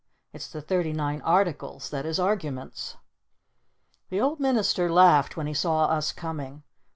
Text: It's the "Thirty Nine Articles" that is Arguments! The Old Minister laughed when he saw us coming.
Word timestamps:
It's 0.33 0.47
the 0.47 0.61
"Thirty 0.63 0.93
Nine 0.93 1.21
Articles" 1.21 1.91
that 1.91 2.07
is 2.07 2.19
Arguments! 2.19 2.97
The 4.09 4.19
Old 4.19 4.39
Minister 4.39 4.91
laughed 4.91 5.37
when 5.37 5.45
he 5.45 5.53
saw 5.53 5.85
us 5.85 6.11
coming. 6.11 6.63